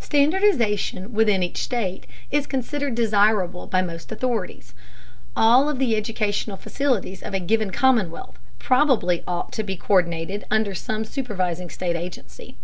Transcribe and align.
Standardization 0.00 1.14
within 1.14 1.42
each 1.42 1.56
state 1.56 2.06
is 2.30 2.46
considered 2.46 2.94
desirable 2.94 3.66
by 3.66 3.80
most 3.80 4.12
authorities. 4.12 4.74
All 5.34 5.66
of 5.70 5.78
the 5.78 5.96
educational 5.96 6.58
facilities 6.58 7.22
of 7.22 7.32
a 7.32 7.40
given 7.40 7.70
commonwealth 7.70 8.38
probably 8.58 9.24
ought 9.26 9.50
to 9.52 9.62
be 9.62 9.78
co÷rdinated 9.78 10.44
under 10.50 10.74
some 10.74 11.06
supervising 11.06 11.70
state 11.70 11.96
agency. 11.96 12.56